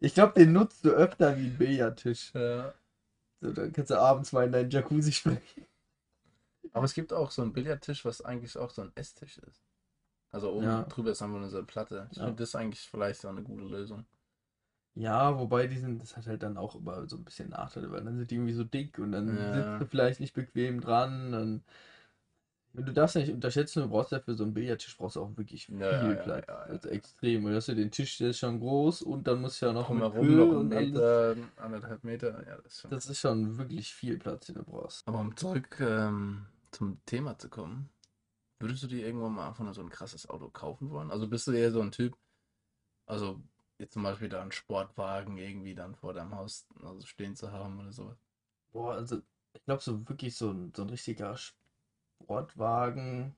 [0.00, 2.32] Ich glaube, den nutzt du öfter wie ein Billardtisch.
[2.34, 2.74] ja.
[3.40, 5.40] So, dann kannst du abends mal in deinen Jacuzzi springen.
[6.72, 9.62] Aber es gibt auch so einen Billardtisch, was eigentlich auch so ein Esstisch ist.
[10.30, 10.82] Also oben Ja.
[10.84, 12.08] drüber ist einfach nur so eine Platte.
[12.12, 12.24] Ich Ja.
[12.24, 14.06] finde das eigentlich vielleicht so eine gute Lösung.
[14.96, 18.04] Ja, wobei die sind, das hat halt dann auch immer so ein bisschen Nachteile, weil
[18.04, 19.52] dann sind die irgendwie so dick und dann Ja.
[19.52, 21.32] sitzt du vielleicht nicht bequem dran.
[21.32, 21.64] Dann,
[22.74, 25.66] du darfst nicht unterschätzen, du brauchst ja für so einen Billardtisch brauchst du auch wirklich
[25.66, 26.46] viel Ja, ja, Platz.
[26.48, 26.54] ja.
[26.56, 27.44] Also extrem.
[27.44, 29.88] Und du hast ja den Tisch, der ist schon groß und dann muss ja noch
[29.90, 30.92] mit Drumherum Kühl noch und alles.
[30.92, 32.46] Meter, anderthalb Meter.
[32.46, 32.90] Ja, das ist schon.
[32.90, 35.06] Das ist schon wirklich viel Platz, den du brauchst.
[35.06, 37.90] Aber um zurück ähm, zum Thema zu kommen,
[38.60, 41.10] würdest du dir irgendwann mal einfach nur so ein krasses Auto kaufen wollen?
[41.10, 42.16] Also bist du eher so ein Typ,
[43.06, 43.40] also
[43.78, 47.78] jetzt zum Beispiel da einen Sportwagen irgendwie dann vor deinem Haus also stehen zu haben
[47.80, 48.18] oder sowas?
[48.72, 49.20] Boah, also
[49.52, 51.36] ich glaube so wirklich so ein, so ein richtiger
[52.22, 53.36] Sportwagen,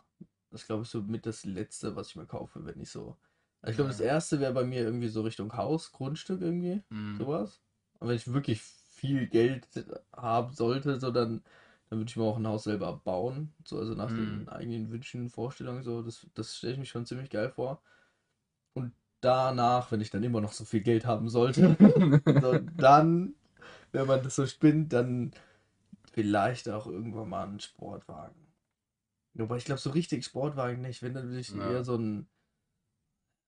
[0.51, 3.17] das glaube ich so mit das Letzte, was ich mir kaufe, wenn ich so.
[3.63, 7.19] Also ich glaube, das erste wäre bei mir irgendwie so Richtung Haus, Grundstück irgendwie, Mhm.
[7.19, 7.61] sowas.
[7.99, 9.67] Und wenn ich wirklich viel Geld
[10.15, 11.43] haben sollte, so dann,
[11.91, 13.55] dann würde ich mir auch ein Haus selber bauen.
[13.65, 14.49] So, also nach den Mhm.
[14.49, 17.83] eigenen Wünschen, Vorstellungen, so, das, das stelle ich mich schon ziemlich geil vor.
[18.75, 21.77] Und danach, wenn ich dann immer noch so viel Geld haben sollte,
[22.41, 23.35] so, dann,
[23.93, 25.33] wenn man das so spinnt, dann
[26.13, 28.46] vielleicht auch irgendwann mal einen Sportwagen.
[29.39, 31.03] Wobei ich glaube, so richtig Sportwagen nicht.
[31.03, 31.61] Wenn dann würde ich Ja.
[31.63, 32.29] eher so ein,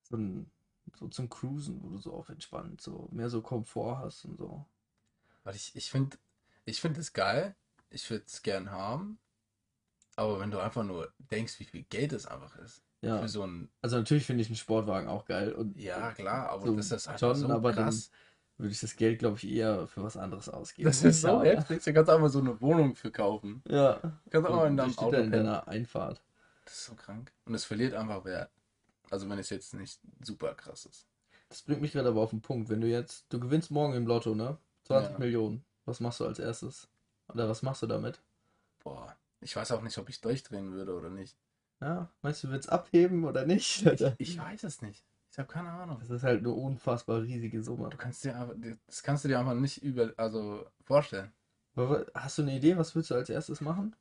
[0.02, 0.50] so ein,
[0.94, 4.66] so zum Cruisen, wo du so auf entspannt, so mehr so Komfort hast und so.
[5.44, 6.18] Weil ich, ich finde,
[6.64, 7.54] ich finde es geil.
[7.90, 9.18] Ich würde es gern haben.
[10.16, 12.82] Aber wenn du einfach nur denkst, wie viel Geld es einfach ist.
[13.00, 16.48] Ja, Für so ein, also natürlich finde ich einen Sportwagen auch geil und ja klar,
[16.50, 18.10] aber So, das ist halt schon, so aber dann krass.
[18.58, 20.88] Würde ich das Geld, glaube ich, eher für was anderes ausgeben.
[20.88, 21.42] Das ist so Ja.
[21.42, 21.82] heftig.
[21.84, 23.62] Du kannst einfach so eine Wohnung für kaufen.
[23.68, 23.94] Ja.
[23.94, 26.20] Du kannst auch mal in Da deinem Auto da in deiner Einfahrt.
[26.64, 27.32] Das ist so krank.
[27.46, 28.50] Und es verliert einfach Wert.
[29.10, 31.06] Also wenn es jetzt nicht super krass ist.
[31.48, 32.68] Das bringt mich gerade aber auf den Punkt.
[32.68, 34.58] Wenn du jetzt, du gewinnst morgen im Lotto, ne?
[34.84, 35.18] 20 Ja.
[35.18, 35.64] Millionen.
[35.86, 36.88] Was machst du als erstes?
[37.32, 38.20] Oder was machst du damit?
[38.82, 41.36] Boah, ich weiß auch nicht, ob ich durchdrehen würde oder nicht.
[41.80, 43.86] Ja, meinst du, willst abheben oder nicht?
[43.86, 45.04] Ich, ich weiß es nicht.
[45.38, 45.98] Ich habe keine Ahnung.
[46.00, 47.90] Das ist halt eine unfassbar riesige Summe.
[47.90, 48.56] Du kannst dir einfach,
[48.88, 51.30] das kannst du dir einfach nicht über, also vorstellen.
[52.12, 53.94] Hast du eine Idee, was willst du als erstes machen?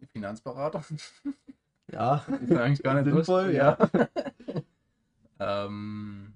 [0.00, 0.84] Die Finanzberater.
[1.92, 3.78] Ja, ist eigentlich gar nicht Sinnvoll, ja.
[5.38, 6.34] ähm,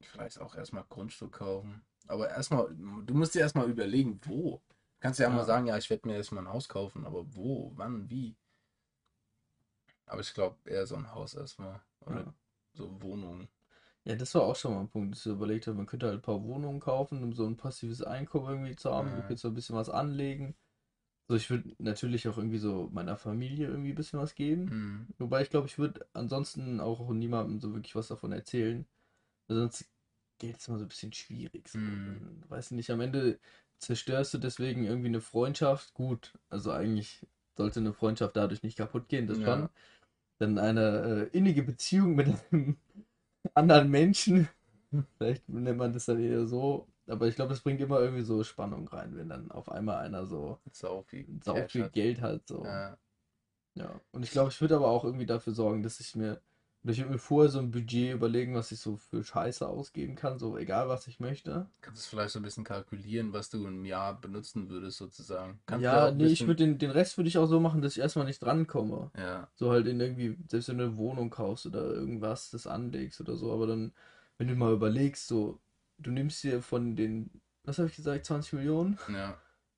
[0.00, 1.84] vielleicht auch erstmal Grundstück kaufen.
[2.06, 4.62] Aber erstmal, du musst dir erstmal überlegen, wo.
[4.68, 5.34] Du kannst ja, Ja.
[5.34, 8.36] mal sagen, ja, ich werde mir erstmal ein Haus kaufen, aber wo, wann, wie.
[10.06, 11.82] Aber ich glaube eher so ein Haus erstmal.
[12.00, 12.34] Oder Ja.
[12.74, 13.48] so Wohnungen.
[14.04, 16.18] Ja, das war auch schon mal ein Punkt, dass ich überlegt habe, man könnte halt
[16.20, 19.14] ein paar Wohnungen kaufen, um so ein passives Einkommen irgendwie zu haben.
[19.16, 19.22] Du Ja.
[19.22, 20.56] könntest so ein bisschen was anlegen.
[21.28, 24.74] So, ich würde natürlich auch irgendwie so meiner Familie irgendwie ein bisschen was geben.
[24.74, 25.08] Mhm.
[25.18, 28.86] Wobei ich glaube, ich würde ansonsten auch niemandem so wirklich was davon erzählen.
[29.48, 29.90] Weil sonst
[30.38, 31.68] Geld ist immer so ein bisschen schwierig.
[31.68, 31.80] So.
[31.80, 32.42] Mhm.
[32.48, 33.40] Weiß nicht, am Ende
[33.78, 35.94] zerstörst du deswegen irgendwie eine Freundschaft.
[35.94, 39.42] Gut, also eigentlich sollte eine Freundschaft dadurch nicht kaputt gehen, das Ja.
[39.42, 39.70] schon.
[40.38, 42.76] Dann eine äh, innige Beziehung mit einem
[43.54, 44.48] anderen Menschen.
[45.18, 46.88] Vielleicht nennt man das dann eher so.
[47.06, 50.26] Aber ich glaube, das bringt immer irgendwie so Spannung rein, wenn dann auf einmal einer
[50.26, 51.88] so Sau viel sau viel.
[51.90, 52.46] Geld hat.
[52.48, 52.64] So.
[52.64, 52.98] Ja.
[53.74, 56.40] Ja, und ich glaube, ich würde aber auch irgendwie dafür sorgen, dass ich mir
[56.86, 60.14] Oder ich würde mir vorher so ein Budget überlegen, was ich so für Scheiße ausgeben
[60.14, 61.66] kann, so egal was ich möchte.
[61.80, 65.58] Kannst du vielleicht so ein bisschen kalkulieren, was du im Jahr benutzen würdest, sozusagen.
[65.66, 67.96] Kannst Ja, nee, ich bisschen- würde den, den Rest würde ich auch so machen, dass
[67.96, 69.10] ich erstmal nicht drankomme.
[69.16, 73.20] Ja, So halt in irgendwie, selbst wenn du eine Wohnung kaufst oder irgendwas, das anlegst
[73.20, 73.92] oder so, aber dann,
[74.38, 75.58] wenn du mal überlegst, so,
[75.98, 77.30] du nimmst dir von den,
[77.64, 79.36] was habe ich gesagt, 20 Millionen, ja.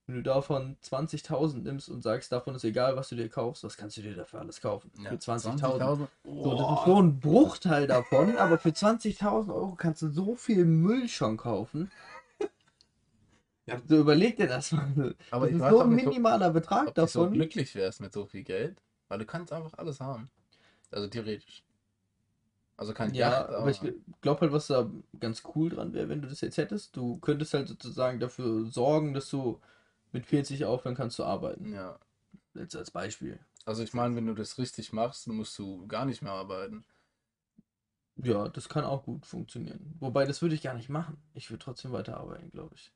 [0.09, 3.77] Wenn du davon 20.000 nimmst und sagst, davon ist egal, was du dir kaufst, was
[3.77, 4.91] kannst du dir dafür alles kaufen?
[5.03, 5.11] ja.
[5.11, 5.59] Für 20.000.
[5.61, 6.09] 20.000.
[6.25, 10.65] So, das ist so ein Bruchteil davon, aber für 20.000 Euro kannst du so viel
[10.65, 11.91] Müll schon kaufen.
[13.67, 15.15] Ja, so überleg dir das mal.
[15.31, 17.33] Aber das ich ist so ein minimaler Betrag ob du so davon.
[17.35, 20.31] glücklich wärst mit so viel Geld, weil du kannst einfach alles haben.
[20.91, 21.63] Also theoretisch.
[22.77, 23.81] Also kein Ja, Yacht, aber ich
[24.21, 26.97] glaube halt, was da ganz cool dran wäre, wenn du das jetzt hättest.
[26.97, 29.61] Du könntest halt sozusagen dafür sorgen, dass du
[30.13, 31.73] mit 40 aufhören kannst zu arbeiten.
[31.73, 31.99] ja.
[32.55, 33.39] Jetzt als Beispiel.
[33.67, 36.85] Also ich meine, wenn du das richtig machst, musst du gar nicht mehr arbeiten.
[38.17, 39.95] Ja, das kann auch gut funktionieren.
[40.01, 41.19] Wobei, das würde ich gar nicht machen.
[41.35, 42.93] Ich würde trotzdem weiterarbeiten, glaube ich.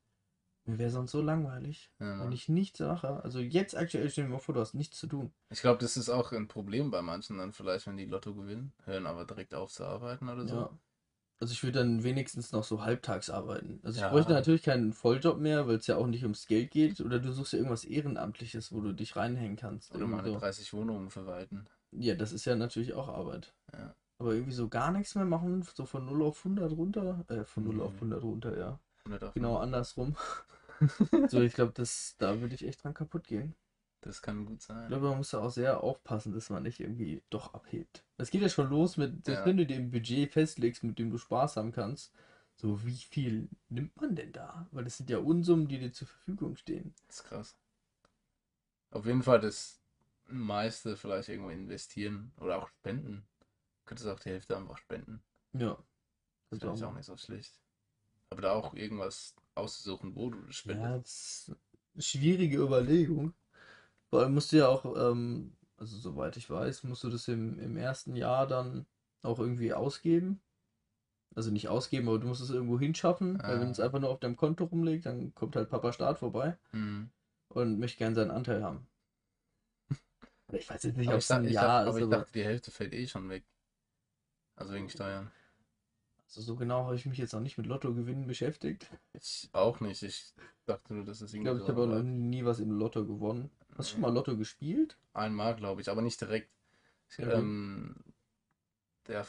[0.64, 2.20] Mir wäre sonst so langweilig, Ja.
[2.20, 3.22] wenn ich nichts mache.
[3.22, 5.32] Also jetzt aktuell dir mal vor, du hast nichts zu tun.
[5.50, 8.72] Ich glaube, das ist auch ein Problem bei manchen dann vielleicht, wenn die Lotto gewinnen,
[8.84, 10.56] hören aber direkt auf zu arbeiten oder so.
[10.56, 10.70] Ja.
[11.42, 13.80] Also ich würde dann wenigstens noch so halbtags arbeiten.
[13.82, 14.10] Also ich Ja.
[14.10, 17.00] bräuchte natürlich keinen Volljob mehr, weil es ja auch nicht ums Geld geht.
[17.00, 19.92] Oder du suchst ja irgendwas Ehrenamtliches, wo du dich reinhängen kannst.
[19.92, 20.38] Oder meine so.
[20.38, 21.64] 30 Wohnungen verwalten.
[21.90, 23.52] Ja, das ist ja natürlich auch Arbeit.
[23.72, 23.92] Ja.
[24.18, 27.24] Aber irgendwie so gar nichts mehr machen, so von 0 auf 100 runter.
[27.26, 27.98] Äh, von 0 auf Mhm.
[27.98, 28.78] 100 runter, ja.
[29.08, 30.14] Nicht auf- Genau andersrum.
[31.28, 33.54] So, ich glaube, das, da würde ich echt dran kaputt gehen.
[34.02, 34.88] Das kann gut Ich sein.
[34.88, 38.04] glaube, man muss da auch sehr aufpassen, dass man nicht irgendwie doch abhebt.
[38.18, 39.46] Es geht ja schon los mit, selbst Ja.
[39.46, 42.12] wenn du dir ein Budget festlegst, mit dem du Spaß haben kannst,
[42.56, 44.68] so wie viel nimmt man denn da?
[44.72, 46.94] Weil das sind ja Unsummen, die dir zur Verfügung stehen.
[47.06, 47.56] Das ist krass.
[48.90, 49.80] Auf jeden Fall das
[50.26, 53.26] meiste vielleicht irgendwo investieren oder auch spenden.
[53.40, 55.22] Du könntest auch die Hälfte einfach spenden.
[55.52, 55.76] Ja.
[56.50, 57.58] Das finde ich auch nicht so schlecht.
[58.30, 61.04] Aber da auch irgendwas auszusuchen, wo du das Ja, spendest.
[61.04, 61.56] das ist
[61.94, 63.34] eine schwierige Überlegung.
[64.12, 67.58] Vor allem musst du ja auch, ähm, also soweit ich weiß, musst du das im,
[67.58, 68.84] im ersten Jahr dann
[69.22, 70.42] auch irgendwie ausgeben.
[71.34, 73.70] Also nicht ausgeben, aber du musst es irgendwo hinschaffen, weil wenn Ah.
[73.70, 77.10] es einfach nur auf deinem Konto rumliegt, dann kommt halt Papa Staat vorbei Mhm.
[77.50, 78.86] und möchte gern seinen Anteil haben.
[80.52, 82.16] Ich weiß jetzt nicht, ob ich, es ein ich, Jahr dachte, aber ist, ich aber
[82.18, 83.44] dachte, die Hälfte fällt eh schon weg.
[84.56, 85.30] Also wegen Steuern.
[86.26, 88.90] also so genau habe ich mich jetzt noch nicht mit Lottogewinnen beschäftigt.
[89.14, 90.02] Ich auch nicht.
[90.02, 90.34] Ich
[90.66, 93.06] dachte nur, dass es Ich irgendwie glaube, ich habe auch noch nie was im Lotto
[93.06, 93.50] gewonnen.
[93.76, 94.96] Hast du schon mal Lotto gespielt?
[95.14, 96.50] Einmal, glaube ich, aber nicht direkt.
[97.18, 97.32] Okay.
[97.32, 97.94] ähm,
[99.06, 99.24] der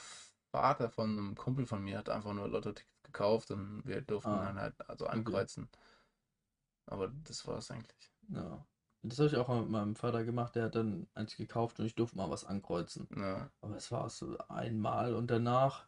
[0.51, 4.45] Vater von einem Kumpel von mir hat einfach nur Lotto-Tickets gekauft und wir durften Ah.
[4.45, 5.67] dann halt also ankreuzen.
[6.85, 8.11] Aber das war es eigentlich.
[8.29, 8.65] Ja.
[9.03, 11.95] Das habe ich auch mit meinem Vater gemacht, der hat dann eins gekauft und ich
[11.95, 13.07] durfte mal was ankreuzen.
[13.17, 15.87] Ja, Aber es war so einmal und danach.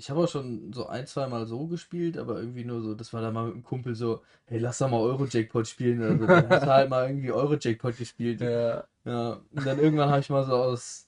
[0.00, 3.12] Ich habe auch schon so ein, zwei Mal so gespielt, aber irgendwie nur so, das
[3.12, 6.02] war dann mal mit einem Kumpel so, hey, lass doch mal Euro-Jackpot spielen.
[6.02, 8.40] Also, dann hast du halt mal irgendwie Euro-Jackpot gespielt.
[8.50, 8.84] ja.
[9.04, 11.06] Ja, und dann irgendwann habe ich mal so aus.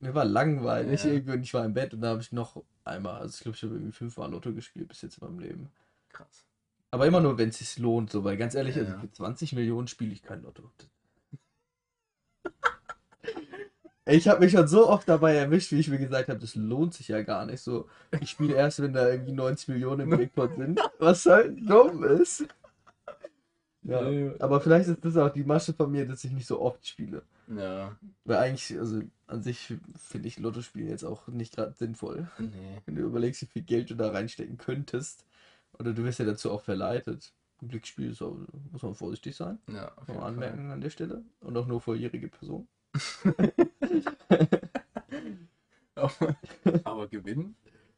[0.00, 1.10] Mir war langweilig Ja.
[1.12, 3.56] irgendwie und ich war im Bett und da habe ich noch einmal, also ich glaube,
[3.56, 5.70] ich habe irgendwie fünfmal Lotto gespielt bis jetzt in meinem Leben.
[6.10, 6.44] krass.
[6.92, 9.00] Aber immer nur, wenn es sich lohnt, so, weil ganz ehrlich, Ja, also ja.
[9.00, 10.70] für 20 Millionen spiele ich kein Lotto.
[14.06, 16.94] Ich habe mich schon so oft dabei erwischt, wie ich mir gesagt habe, das lohnt
[16.94, 17.88] sich ja gar nicht so.
[18.20, 20.80] Ich spiele erst, wenn da irgendwie 90 Millionen im Jackpot sind.
[20.98, 22.44] Was halt dumm ist.
[23.82, 24.00] Ja,
[24.40, 27.22] aber vielleicht ist das auch die Masche von mir, dass ich nicht so oft spiele.
[27.48, 32.28] Ja, Weil eigentlich, also an sich finde ich Lotto spielen jetzt auch nicht gerade sinnvoll.
[32.38, 32.78] nee.
[32.84, 35.24] Wenn du überlegst, wie viel Geld du da reinstecken könntest.
[35.78, 37.32] Oder du wirst ja dazu auch verleitet.
[37.62, 38.36] Ein Glücksspiel ist auch,
[38.70, 39.58] muss man vorsichtig sein.
[39.68, 40.28] Ja, auf jeden Fall.
[40.28, 41.22] anmerken an der Stelle.
[41.40, 42.68] Und auch nur vorjährige Personen.
[46.84, 47.56] Aber, gewinnen?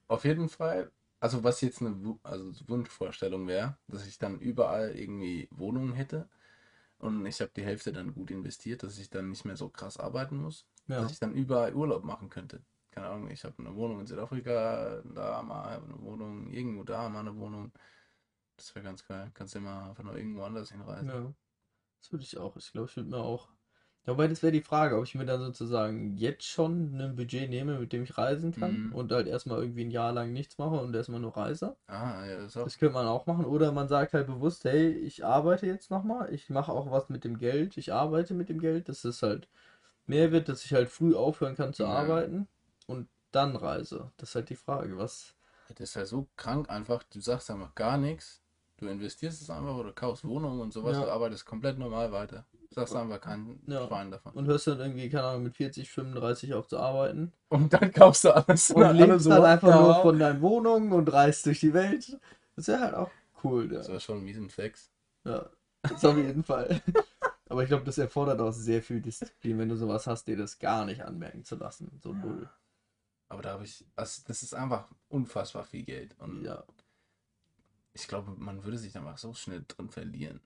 [0.09, 0.91] Auf jeden Fall.
[1.21, 6.29] Also was jetzt eine also Wunschvorstellung wäre, dass ich dann überall irgendwie Wohnungen hätte
[6.99, 9.99] und ich habe die Hälfte dann gut investiert, dass ich dann nicht mehr so krass
[9.99, 11.01] arbeiten muss, Ja.
[11.03, 12.63] dass ich dann überall Urlaub machen könnte.
[12.91, 17.21] Keine Ahnung, ich habe eine Wohnung in Südafrika, da mal eine Wohnung, irgendwo da mal
[17.21, 17.73] eine Wohnung.
[18.57, 19.31] Das wäre ganz geil.
[19.35, 21.09] Kannst du immer einfach nur irgendwo anders hinreisen.
[21.09, 21.33] Ja.
[22.01, 22.57] Das würde ich auch.
[22.57, 23.49] Ich glaube, ich würde mir auch.
[24.05, 27.79] Wobei, das wäre die Frage, ob ich mir dann sozusagen jetzt schon ein Budget nehme,
[27.79, 28.93] mit dem ich reisen kann Mhm.
[28.93, 31.77] und halt erstmal irgendwie ein Jahr lang nichts mache und erstmal nur reise.
[31.89, 32.65] Ah, ja, das ist auch.
[32.65, 33.45] Das könnte man auch machen.
[33.47, 37.25] Oder man sagt halt bewusst, hey, ich arbeite jetzt nochmal, ich mache auch was mit
[37.25, 39.49] dem Geld, ich arbeite mit dem Geld, dass es halt
[40.07, 41.89] mehr wird, dass ich halt früh aufhören kann zu Ja.
[41.89, 42.49] arbeiten
[42.87, 44.13] und dann reise.
[44.19, 45.37] Das ist halt die Frage, was.
[45.67, 48.45] Das ist ja so krank einfach, du sagst einfach gar nichts.
[48.77, 51.05] Du investierst es einfach oder kaufst Wohnungen und sowas, Ja.
[51.05, 52.47] du arbeitest komplett normal weiter.
[52.75, 53.87] Sagst einfach kein Ja.
[53.87, 54.33] Schwein davon.
[54.33, 57.33] Und hörst dann irgendwie, keine Ahnung, mit 40, 35 auf zu arbeiten.
[57.49, 58.71] Und dann kaufst du alles.
[58.71, 62.19] Und alle lebst so, dann einfach nur von deinen Wohnungen und reist durch die Welt.
[62.57, 63.11] Das wäre halt auch
[63.45, 63.67] cool.
[63.71, 63.79] Ja.
[63.79, 64.91] Das war schon ein Flex.
[65.25, 65.49] Ja,
[65.83, 66.81] das auf jeden Fall.
[67.49, 70.59] Aber ich glaube, das erfordert auch sehr viel Disziplin, wenn du sowas hast, dir das
[70.59, 72.01] gar nicht anmerken zu lassen.
[72.03, 72.49] So null.
[73.29, 76.15] Aber da habe ich, also das ist einfach unfassbar viel Geld.
[76.19, 76.65] Und Ja.
[77.93, 80.41] ich glaube, man würde sich einfach so schnell drin verlieren.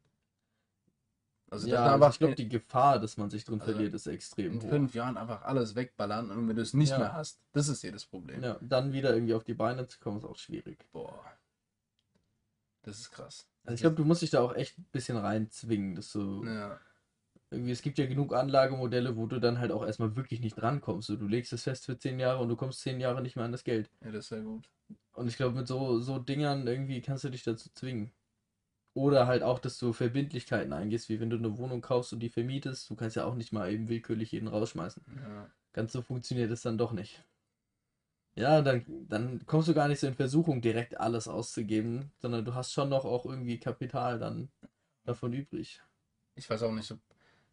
[1.50, 4.06] Also ja, also einfach ich glaube, die Gefahr, dass man sich drin Also, verliert, ist
[4.06, 4.68] extrem in hoch.
[4.68, 6.98] fünf Jahren einfach alles wegballern und wenn du es nicht Ja.
[6.98, 8.42] mehr hast, das ist hier das Problem.
[8.42, 10.78] Ja, dann wieder irgendwie auf die Beine zu kommen, ist auch schwierig.
[10.92, 11.24] Boah.
[12.82, 13.46] Das ist krass.
[13.64, 16.78] Also ich glaube, du musst dich da auch echt ein bisschen reinzwingen, dass du Ja,
[17.50, 21.06] irgendwie, es gibt ja genug Anlagemodelle, wo du dann halt auch erstmal wirklich nicht drankommst.
[21.08, 23.44] So, du legst es fest für zehn Jahre und du kommst zehn Jahre nicht mehr
[23.44, 23.88] an das Geld.
[24.04, 24.68] ja, das wäre gut.
[25.14, 28.12] Und ich glaube, mit so, so Dingern irgendwie kannst du dich dazu zwingen.
[28.96, 32.30] Oder halt auch, dass du Verbindlichkeiten eingehst, wie wenn du eine Wohnung kaufst und die
[32.30, 32.88] vermietest.
[32.88, 35.04] Du kannst ja auch nicht mal eben willkürlich jeden rausschmeißen.
[35.22, 35.50] Ja.
[35.74, 37.22] Ganz so funktioniert es dann doch nicht.
[38.36, 42.54] Ja, dann, dann kommst du gar nicht so in Versuchung, direkt alles auszugeben, sondern du
[42.54, 44.48] hast schon noch auch irgendwie Kapital dann
[45.04, 45.82] davon übrig.
[46.34, 46.98] Ich weiß auch nicht, ob,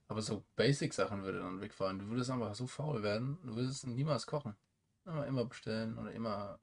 [0.07, 1.99] aber so Basic-Sachen würde dann wegfallen.
[1.99, 4.55] Du würdest einfach so faul werden, du würdest niemals kochen.
[5.03, 6.57] Immer, immer bestellen oder immer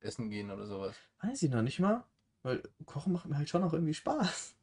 [0.00, 0.96] essen gehen oder sowas.
[1.22, 2.02] Weiß ich noch nicht mal,
[2.46, 4.56] weil Kochen macht mir halt schon auch irgendwie Spaß.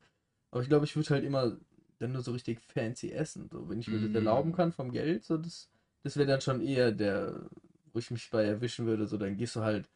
[0.51, 1.57] Aber ich glaube, ich würde halt immer
[1.99, 3.49] dann nur so richtig fancy essen.
[3.51, 4.15] So, wenn ich mir das Mm.
[4.15, 5.69] erlauben kann vom Geld, so das,
[6.03, 7.49] das wäre dann schon eher der,
[7.93, 9.07] wo ich mich bei erwischen würde.
[9.07, 9.89] So, dann gehst du halt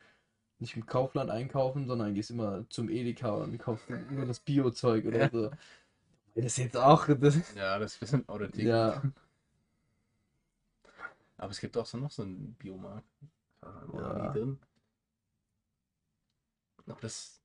[0.59, 5.19] nicht im Kaufland einkaufen, sondern gehst immer zum Edeka und kaufst nur das Bio-Zeug oder
[5.21, 5.29] Ja.
[5.31, 5.51] so.
[6.35, 7.07] Das ist jetzt auch.
[7.07, 8.63] Das, Ja, das wissen oder die.
[8.65, 9.01] ja,
[11.37, 13.07] Aber es gibt auch so noch so einen Biomarkt.
[13.61, 14.13] Da war Ja.
[14.23, 14.59] nie drin.
[16.87, 17.41] Aber das,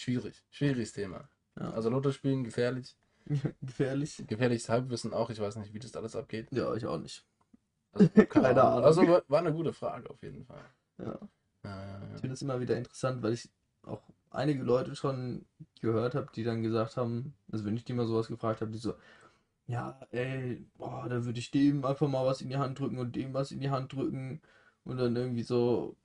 [0.00, 0.44] schwierig.
[0.50, 1.28] Schwieriges Thema.
[1.58, 1.70] Ja.
[1.70, 2.96] Also Lotto spielen gefährlich.
[3.62, 4.24] gefährlich.
[4.26, 5.30] Gefährliches Halbwissen auch.
[5.30, 6.48] Ich weiß nicht, wie das alles abgeht.
[6.52, 7.24] Ja, ich auch nicht.
[7.92, 8.84] Also, Keine Ahnung.
[8.84, 10.64] Also war war eine gute Frage auf jeden Fall.
[10.98, 11.18] Ja.
[11.64, 13.50] Ja, Ich finde es immer wieder interessant, weil ich
[13.82, 15.44] auch einige Leute schon
[15.80, 18.78] gehört habe, die dann gesagt haben, also wenn ich die mal sowas gefragt habe, die
[18.78, 18.94] so,
[19.66, 23.16] ja, ey, boah, da würde ich dem einfach mal was in die Hand drücken und
[23.16, 24.40] dem was in die Hand drücken
[24.84, 25.96] und dann irgendwie so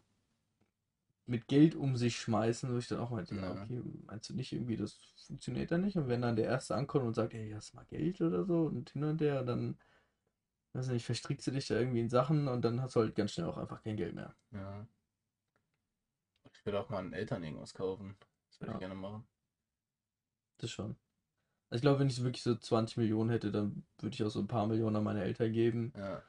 [1.31, 4.51] mit Geld um sich schmeißen, wo ich dann auch meinte, ja, okay, meinst du nicht
[4.53, 4.95] irgendwie, das
[5.27, 5.97] funktioniert dann nicht?
[5.97, 8.65] Und wenn dann der Erste ankommt und sagt, ey, hast du mal Geld oder so
[8.65, 9.79] und hin und her, dann,
[10.73, 13.31] weiß nicht, verstrickst du dich da irgendwie in Sachen und dann hast du halt ganz
[13.33, 14.35] schnell auch einfach kein Geld mehr.
[14.51, 14.85] ja.
[16.53, 18.15] Ich würde auch mal meinen Eltern irgendwas kaufen.
[18.49, 18.75] Das würde Ja.
[18.75, 19.27] ich gerne machen.
[20.59, 20.95] Das schon.
[21.69, 24.39] Also ich glaube, wenn ich wirklich so 20 Millionen hätte, dann würde ich auch so
[24.41, 25.93] ein paar Millionen an meine Eltern geben.
[25.95, 26.23] Ja.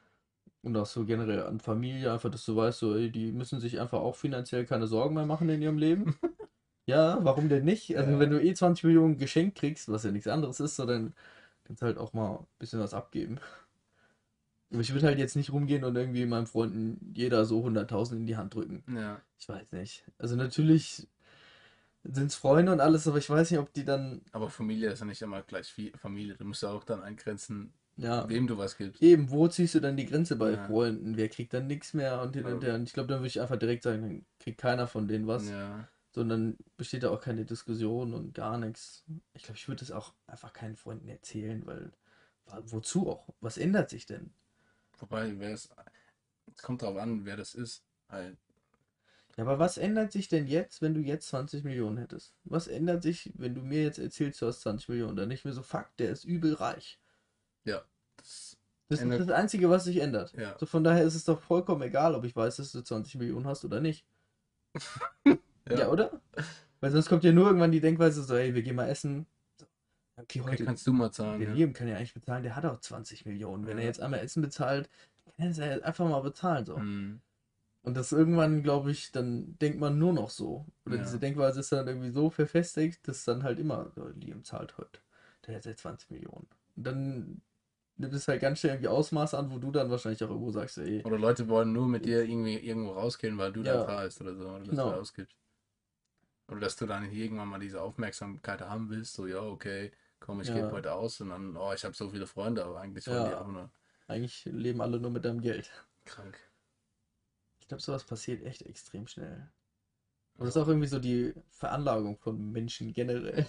[0.63, 3.79] Und auch so generell an Familie, einfach, dass du weißt, so, ey, die müssen sich
[3.81, 6.15] einfach auch finanziell keine Sorgen mehr machen in ihrem Leben.
[6.85, 7.97] Ja, warum denn nicht?
[7.97, 8.19] Also Ja.
[8.19, 11.13] wenn du eh 20 Millionen geschenkt kriegst, was ja nichts anderes ist, so dann
[11.63, 13.39] kannst du halt auch mal ein bisschen was abgeben.
[14.71, 18.25] Aber ich würde halt jetzt nicht rumgehen und irgendwie meinen Freunden jeder so 100.000 in
[18.25, 18.83] die Hand drücken.
[18.87, 19.21] Ja.
[19.39, 20.03] Ich weiß nicht.
[20.17, 21.07] Also natürlich
[22.03, 24.99] sind es Freunde und alles, aber ich weiß nicht, ob die dann, Aber Familie ist
[24.99, 26.35] ja nicht immer gleich viel Familie.
[26.35, 29.01] Du musst ja auch dann eingrenzen, ja, wem du was gibst.
[29.01, 30.67] Eben, wo ziehst du dann die Grenze bei Ja.
[30.67, 31.17] Freunden?
[31.17, 32.75] Wer kriegt dann nichts mehr und hin und her?
[32.75, 35.49] Und ich glaube, dann würde ich einfach direkt sagen, dann kriegt keiner von denen was,
[35.49, 35.87] Ja.
[36.11, 39.03] sondern besteht da auch keine Diskussion und gar nichts.
[39.33, 41.91] Ich glaube, ich würde es auch einfach keinen Freunden erzählen, weil
[42.65, 43.29] wozu auch?
[43.41, 44.31] Was ändert sich denn?
[44.99, 45.69] Wobei, wer es.
[46.55, 47.83] Es kommt darauf an, wer das ist.
[48.09, 48.37] Halt.
[49.37, 52.35] Ja, aber was ändert sich denn jetzt, wenn du jetzt 20 Millionen hättest?
[52.43, 55.15] Was ändert sich, wenn du mir jetzt erzählst, du hast 20 Millionen?
[55.15, 56.99] Dann nicht mehr so, fuck, der ist übel reich.
[57.65, 58.57] Das,
[58.89, 60.33] Das ist das Einzige, was sich ändert.
[60.33, 60.55] ja.
[60.59, 63.47] So von daher ist es doch vollkommen egal, ob ich weiß, dass du 20 Millionen
[63.47, 64.05] hast oder nicht.
[65.69, 66.19] Ja, oder?
[66.81, 69.25] Weil sonst kommt ja nur irgendwann die Denkweise so, hey, wir gehen mal essen.
[70.17, 71.39] Okay, Okay, heute, kannst du mal zahlen.
[71.39, 71.55] der Ja.
[71.55, 73.65] Liam kann ja eigentlich bezahlen, der hat auch 20 Millionen.
[73.65, 73.87] Wenn er Ja.
[73.87, 74.89] jetzt einmal Essen bezahlt,
[75.37, 76.65] kann er es ja einfach mal bezahlen.
[76.65, 76.75] So.
[76.75, 77.21] Hm.
[77.83, 80.65] Und das irgendwann, glaube ich, dann denkt man nur noch so.
[80.85, 81.03] Oder Ja.
[81.03, 84.99] diese Denkweise ist dann irgendwie so verfestigt, dass dann halt immer, so, Liam zahlt heute.
[85.47, 86.47] Der hat ja 20 Millionen.
[86.75, 87.41] Und dann
[88.03, 90.77] nimmt es halt ganz schnell irgendwie Ausmaß an, wo du dann wahrscheinlich auch irgendwo sagst,
[90.77, 93.77] ey, Oder Leute wollen nur mit dir irgendwie irgendwo rausgehen, weil du Ja.
[93.79, 94.47] da zahlst oder so.
[94.47, 94.89] Oder dass Genau.
[94.89, 95.35] du ausgibst.
[96.47, 100.47] Oder dass du dann irgendwann mal diese Aufmerksamkeit haben willst, so, ja, okay, komm, ich
[100.47, 100.53] Ja.
[100.55, 103.29] gebe heute aus und dann, oh, ich habe so viele Freunde, aber eigentlich wollen Ja.
[103.29, 103.69] die auch nur
[104.07, 105.71] eigentlich leben alle nur mit deinem Geld.
[106.05, 106.37] krank.
[107.59, 109.49] Ich glaube, sowas passiert echt extrem schnell.
[110.37, 113.47] Und das ist auch irgendwie so die Veranlagung von Menschen generell.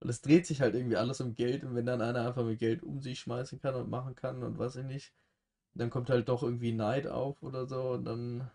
[0.00, 2.58] Und es dreht sich halt irgendwie alles um Geld und wenn dann einer einfach mit
[2.58, 5.12] Geld um sich schmeißen kann und machen kann und was ich nicht,
[5.74, 8.50] dann kommt halt doch irgendwie Neid auf oder so und dann.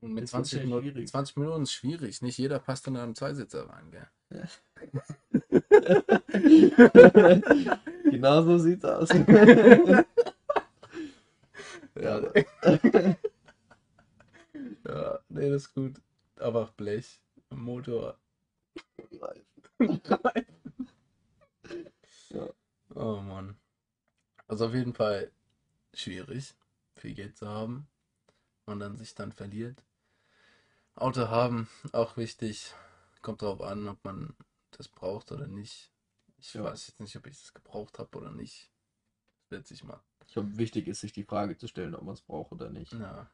[0.00, 1.08] Und mit Das ist 20 natürlich Minuten, schwierig.
[1.10, 2.22] 20 Minuten ist schwierig.
[2.22, 4.08] Nicht jeder passt in einen Zweisitzer rein, gell?
[8.10, 9.08] Genau so sieht's aus.
[11.94, 12.20] Ja,
[14.86, 16.00] ja, nee, das ist gut.
[16.36, 18.18] Einfach Blech, Motor.
[22.32, 22.48] Ja.
[22.94, 23.56] Oh Mann.
[24.48, 25.30] Also auf jeden Fall
[25.94, 26.54] schwierig,
[26.96, 27.88] viel Geld zu haben
[28.66, 29.82] und dann sich dann verliert.
[30.94, 32.74] Auto haben, auch wichtig.
[33.22, 34.34] Kommt darauf an, ob man
[34.72, 35.90] das braucht oder nicht.
[36.38, 36.64] Ich Ja.
[36.64, 38.70] weiß jetzt nicht, ob ich das gebraucht habe oder nicht.
[39.48, 40.00] Wird sich mal.
[40.26, 42.92] Ich glaube, wichtig ist, sich die Frage zu stellen, ob man es braucht oder nicht.
[42.92, 43.30] Ja.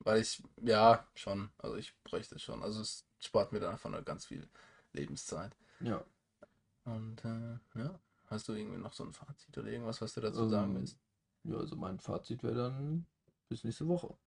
[0.00, 1.50] Weil ich, ja, schon.
[1.58, 2.62] Also ich bräuchte es schon.
[2.62, 4.48] Also es spart mir dann einfach nur ganz viel
[4.92, 5.56] Lebenszeit.
[5.80, 6.04] Ja.
[6.84, 10.46] Und äh, ja, hast du irgendwie noch so ein Fazit oder irgendwas, was du dazu
[10.48, 10.98] sagen Ähm, willst?
[11.44, 13.06] Ja, also mein Fazit wäre dann
[13.48, 14.16] bis nächste Woche.